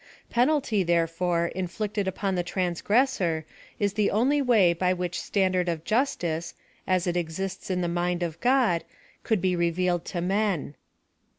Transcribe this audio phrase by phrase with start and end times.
[0.31, 3.45] Penalty, therefore, inflicted up •)n the transgressor
[3.77, 6.55] is the only way by which the standard of justice,
[6.87, 8.83] as it exists in tlie mind of God,
[9.21, 10.73] could be revealed to men.